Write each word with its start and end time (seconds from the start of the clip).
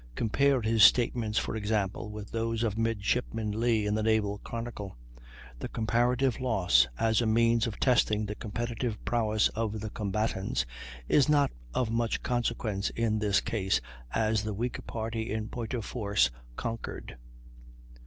Compare 0.15 0.63
his 0.63 0.81
statements, 0.81 1.37
for 1.37 1.55
example, 1.55 2.09
with 2.09 2.31
those 2.31 2.63
of 2.63 2.75
Midshipman 2.75 3.51
Lee, 3.59 3.85
in 3.85 3.93
the 3.93 4.01
"Naval 4.01 4.39
Chronicle." 4.39 4.97
The 5.59 5.67
comparative 5.67 6.39
loss, 6.39 6.87
as 6.97 7.21
a 7.21 7.27
means 7.27 7.67
of 7.67 7.79
testing 7.79 8.25
the 8.25 8.33
competitive 8.33 8.97
prowess 9.05 9.49
of 9.49 9.79
the 9.79 9.91
combatants, 9.91 10.65
is 11.07 11.29
not 11.29 11.51
of 11.75 11.91
much 11.91 12.23
consequence 12.23 12.89
in 12.89 13.19
this 13.19 13.41
case, 13.41 13.79
as 14.11 14.41
the 14.43 14.55
weaker 14.55 14.81
party 14.81 15.29
in 15.31 15.49
point 15.49 15.75
of 15.75 15.85
force 15.85 16.31
conquered. 16.55 17.17